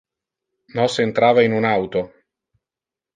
[0.79, 2.03] Nos entrava in un auto.